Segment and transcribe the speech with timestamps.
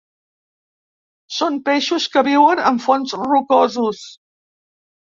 [1.41, 4.05] Són peixos que viuen en fons rocosos.